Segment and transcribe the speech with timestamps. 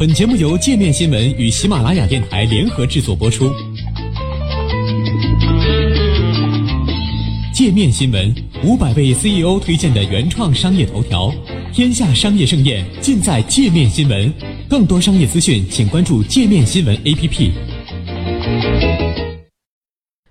[0.00, 3.52] 本节目由界面新闻与喜马拉雅电台联合制作播出。
[7.52, 8.34] 界面新闻
[8.64, 11.30] 五百位 CEO 推荐的原创商业头条，
[11.70, 14.32] 天下商业盛宴尽在界面新闻。
[14.70, 17.52] 更多商业资讯，请关注界面新闻 APP。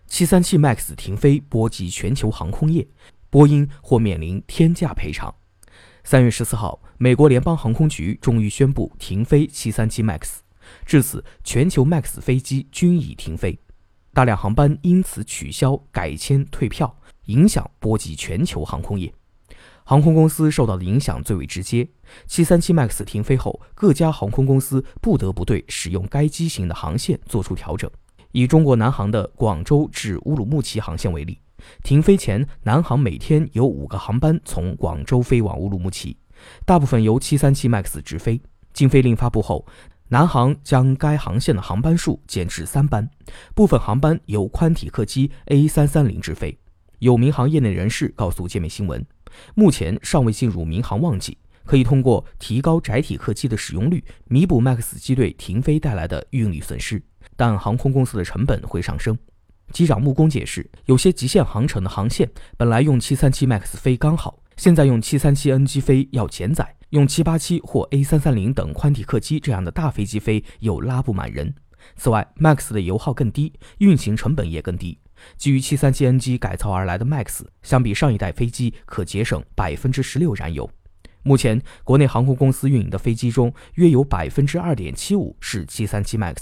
[0.07, 2.87] 七三七 MAX 停飞波及全球航空业，
[3.29, 5.31] 波音或面临天价赔偿。
[6.03, 10.37] 三月十四号，美国联邦航空局终于宣布停飞七三七 MAX，
[10.85, 13.59] 至此，全球 MAX 飞机均已停飞，
[14.13, 19.13] 大量航班因此取消、改签、退票，影响波及全球航空业。
[19.83, 21.87] 航空公司受到的影响最为直接。
[22.25, 27.89] 七三七 MAX 停飞后，各家航空公司不得不对使用该机型的航线做出调整。
[28.31, 31.39] 以中国南航的广州至乌鲁木齐航线为例。
[31.83, 36.15] 停飞前，南航每天有五个航班从广州飞往乌鲁木齐，
[36.65, 38.41] 大部分由737 MAX 直飞。
[38.71, 39.65] 禁飞令发布后，
[40.07, 43.09] 南航将该航线的航班数减至三班，
[43.53, 46.57] 部分航班由宽体客机 A330 直飞。
[46.99, 49.05] 有民航业内人士告诉界面新闻，
[49.55, 57.01] 目前尚未进入民航旺季，可以通过提高窄体客机的使用率，弥补 MAX 机队停飞带来的运力损失，
[57.39, 59.17] 但航空公司的成本会上升。
[59.71, 71.55] 机长木工解释，有些极限航程的航线本来用737 MAX 飞刚好，现在用737 NG 飞要减载，用787或 A330 等宽体客机这样的大飞机飞又拉不满人。
[71.95, 74.99] 此外，MAX 的油耗更低，运行成本也更低。
[75.37, 80.69] 基于737 NG 改造而来的 MAX，相比上一代飞机可节省百分之十六燃油。
[81.23, 86.35] 目前，国内航空公司运营的飞机中，约有百分之二点七五是737 MAX。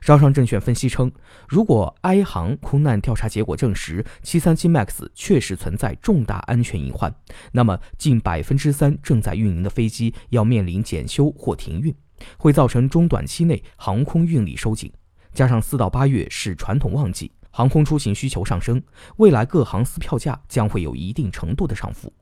[0.00, 1.10] 招商证券分析称，
[1.48, 7.14] 如果埃航空难调查结果证实737 MAX 确实存在重大安全隐患，
[7.52, 11.94] 那么近百分之三正在运营的飞机要面临检修或停运，
[12.36, 14.92] 会造成中短期内航空运力收紧。
[15.34, 18.82] 加上四到八月是传统旺季，航空出行需求上升，
[19.18, 22.12] 未来各航司票价将会有一定程度的上浮。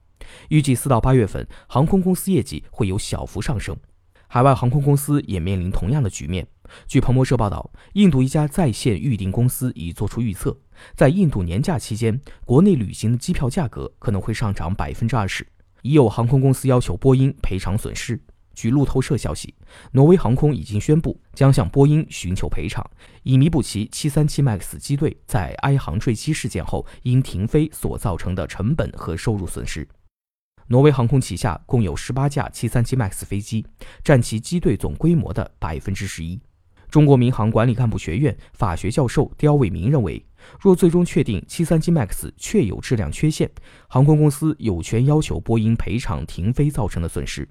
[0.49, 3.77] 预计四到八月份航空公司业绩会有小幅上升，
[4.27, 6.47] 海外航空公司也面临同样的局面。
[6.87, 10.57] 据彭博社报道，印度一家在线预订公司已做出预测，
[10.95, 15.47] 在印度年假期间，国内旅行的机票价格可能会上涨百分之二十。
[15.83, 18.21] 已有航空公司要求波音赔偿损失。
[18.55, 19.55] 据路透社消息，
[19.93, 22.83] 挪威航空已经宣布将向波音寻求赔偿，
[23.23, 29.87] 以弥补其737 MAX 机队在埃航坠机事件后因停飞所造成的成本和收入损失。
[30.69, 33.65] 挪威航空旗下共有十八架737 MAX 飞机，
[34.03, 36.41] 占其机队总规模的百分之十一。
[36.91, 40.25] 中国民航管理干部学院法学教授刁伟民认为，
[40.61, 43.51] 若最终确定737 MAX 确有质量缺陷，
[43.89, 47.49] 航空公司有权要求波音赔偿停飞造成的损失。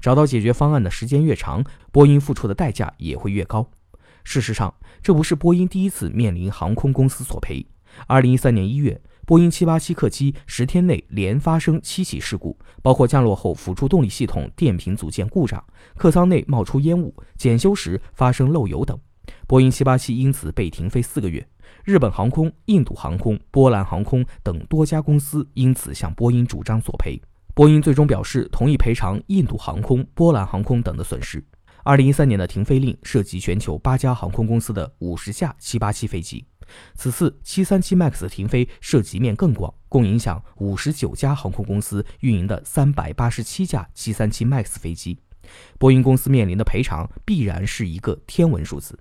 [0.00, 3.68] 找到解决方案的时间越长，波音付出的代价也会越高。
[4.24, 7.66] 事实上，这不是波音第一次面临航空公司索赔。
[8.08, 9.00] 2013年1月。
[9.26, 15.62] 波音787客机十天内连发生七起事故，包括降落后辅助动力系统电瓶组件故障、
[15.96, 18.96] 客舱内冒出烟雾、检修时发生漏油等。
[19.48, 21.44] 波音787因此被停飞四个月。
[21.84, 27.20] 日本航空、印度航空、波兰航空等多家公司因此向波音主张索赔。
[27.52, 31.44] 波音最终表示同意赔偿印度航空、波兰航空等的损失。
[31.82, 36.44] 二零一三年的停飞令涉及全球八家航空公司的五十架787飞机。
[36.94, 45.18] 此次737 MAX 停飞涉及面更广，共影响五十九家航空公司运营的三百八十七架737 MAX 飞机。
[45.78, 48.98] 波音公司面临的赔偿必然是一个天文数字。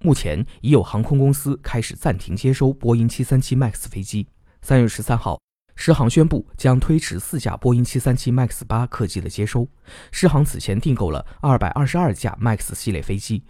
[0.00, 4.28] 目前已有航空公司开始暂停接收波音737 MAX 飞机。
[4.60, 5.40] 三月十三号，
[5.74, 9.66] 狮航宣布将推迟四架波音737 MAX 八客机的接收。
[10.12, 13.42] 狮航此前订购了二百二十二架 MAX 系列飞机。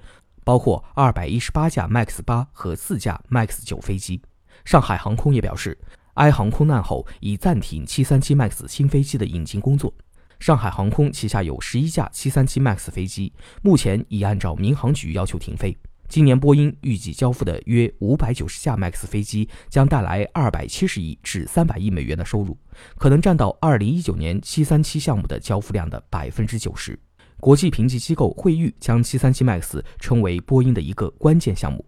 [0.48, 4.22] 包括二百一十八架 MAX 八和四架 MAX 九飞机。
[4.64, 5.76] 上海航空也表示，
[6.14, 9.92] 埃航空难后已暂停七三七 MAX 新飞机的引进工作。
[10.40, 15.76] 上海航空旗下有十一架七三七 MAX 飞机，目前已按照民航局要求停飞。
[16.08, 22.56] 今年波音预计交付的约五百九十架 MAX 飞机将带来二百七十亿至三百亿美元的收入，
[22.96, 26.98] 可能占到二零一九年七三七项目的交付量的百分之九十。
[27.40, 31.84] 国际评级机构惠誉将737 MAX 称为波音的一个关键项目。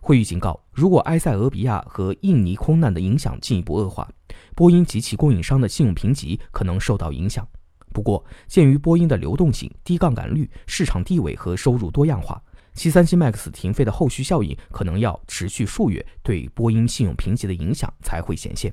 [0.00, 4.08] 惠誉警告，如果埃塞俄比亚和印尼空难的影响进一步恶化，
[4.54, 7.46] 波音及其供应商的信用评级可能受到影响。
[7.92, 12.42] 不过，鉴于波音的流动性、低杠杆率、市场地位和收入多样化
[12.74, 18.72] ，737 MAX 停飞的后续效应可能要持续数月，对波音信用评级的影响才会显现。